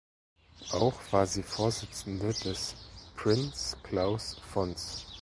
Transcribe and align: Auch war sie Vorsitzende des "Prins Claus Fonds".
Auch 0.71 0.99
war 1.11 1.27
sie 1.27 1.43
Vorsitzende 1.43 2.33
des 2.33 2.73
"Prins 3.15 3.77
Claus 3.83 4.39
Fonds". 4.51 5.05